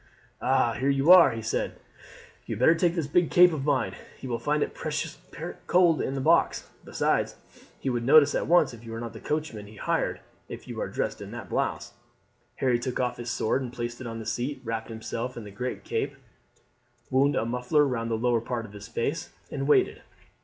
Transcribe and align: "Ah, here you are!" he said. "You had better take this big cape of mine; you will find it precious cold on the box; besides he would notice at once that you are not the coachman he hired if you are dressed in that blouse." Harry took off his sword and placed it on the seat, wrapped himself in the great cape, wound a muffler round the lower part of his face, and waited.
"Ah, 0.41 0.73
here 0.79 0.89
you 0.89 1.11
are!" 1.11 1.29
he 1.31 1.43
said. 1.43 1.75
"You 2.47 2.55
had 2.55 2.59
better 2.59 2.73
take 2.73 2.95
this 2.95 3.05
big 3.05 3.29
cape 3.29 3.53
of 3.53 3.63
mine; 3.63 3.93
you 4.19 4.29
will 4.29 4.39
find 4.39 4.63
it 4.63 4.73
precious 4.73 5.19
cold 5.67 6.01
on 6.01 6.15
the 6.15 6.19
box; 6.21 6.67
besides 6.83 7.35
he 7.79 7.87
would 7.91 8.03
notice 8.03 8.33
at 8.33 8.47
once 8.47 8.71
that 8.71 8.81
you 8.81 8.95
are 8.95 8.99
not 8.99 9.13
the 9.13 9.19
coachman 9.19 9.67
he 9.67 9.75
hired 9.75 10.19
if 10.49 10.67
you 10.67 10.81
are 10.81 10.87
dressed 10.89 11.21
in 11.21 11.29
that 11.29 11.49
blouse." 11.51 11.93
Harry 12.55 12.79
took 12.79 12.99
off 12.99 13.17
his 13.17 13.29
sword 13.29 13.61
and 13.61 13.71
placed 13.73 14.01
it 14.01 14.07
on 14.07 14.17
the 14.17 14.25
seat, 14.25 14.59
wrapped 14.63 14.89
himself 14.89 15.37
in 15.37 15.43
the 15.43 15.51
great 15.51 15.83
cape, 15.83 16.15
wound 17.11 17.35
a 17.35 17.45
muffler 17.45 17.85
round 17.85 18.09
the 18.09 18.15
lower 18.17 18.41
part 18.41 18.65
of 18.65 18.73
his 18.73 18.87
face, 18.87 19.29
and 19.51 19.67
waited. 19.67 20.01